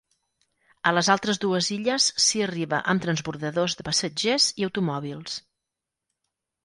[0.91, 5.37] A les altres dues illes s'hi arriba amb transbordadors de passatgers i automòbils.